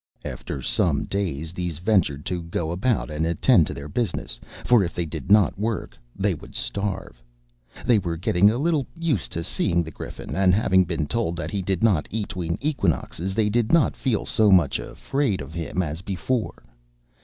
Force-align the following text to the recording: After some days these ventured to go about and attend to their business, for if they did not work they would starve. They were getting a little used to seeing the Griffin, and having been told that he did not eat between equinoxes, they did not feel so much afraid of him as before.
After 0.25 0.63
some 0.63 1.05
days 1.05 1.53
these 1.53 1.77
ventured 1.77 2.25
to 2.25 2.41
go 2.41 2.71
about 2.71 3.11
and 3.11 3.23
attend 3.23 3.67
to 3.67 3.73
their 3.75 3.87
business, 3.87 4.39
for 4.65 4.83
if 4.83 4.95
they 4.95 5.05
did 5.05 5.29
not 5.31 5.59
work 5.59 5.95
they 6.15 6.33
would 6.33 6.55
starve. 6.55 7.21
They 7.85 7.99
were 7.99 8.17
getting 8.17 8.49
a 8.49 8.57
little 8.57 8.87
used 8.97 9.31
to 9.33 9.43
seeing 9.43 9.83
the 9.83 9.91
Griffin, 9.91 10.33
and 10.35 10.55
having 10.55 10.85
been 10.85 11.05
told 11.05 11.35
that 11.35 11.51
he 11.51 11.61
did 11.61 11.83
not 11.83 12.07
eat 12.09 12.29
between 12.29 12.57
equinoxes, 12.61 13.35
they 13.35 13.47
did 13.51 13.71
not 13.71 13.95
feel 13.95 14.25
so 14.25 14.51
much 14.51 14.79
afraid 14.79 15.39
of 15.39 15.53
him 15.53 15.83
as 15.83 16.01
before. 16.01 16.63